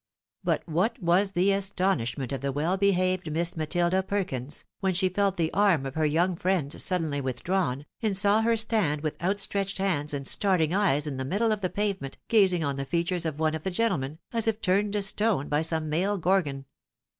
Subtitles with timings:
[0.43, 5.37] But what was the astonishment of the well behaved Miss Matilda Perkins, when she felt
[5.37, 10.11] the arni of her young friend suddenly withdrawn, and saw her stand with outstretched hands
[10.11, 13.53] and starting eyes on the middle of the pavement, gazing On the features of one
[13.53, 16.65] of the gentlemen, as if turned to stone by some male gorgon.